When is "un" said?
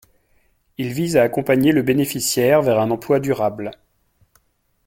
2.79-2.89